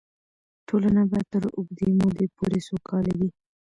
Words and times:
ټولنه 0.67 1.01
به 1.09 1.19
تر 1.31 1.43
اوږدې 1.57 1.89
مودې 1.99 2.25
پورې 2.35 2.59
سوکاله 2.67 3.13
وي. 3.19 3.29